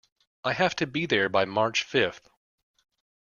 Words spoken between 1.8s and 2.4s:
fifth.